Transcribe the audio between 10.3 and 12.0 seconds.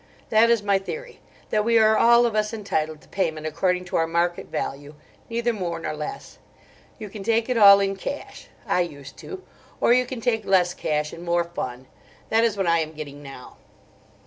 less cash and more fun: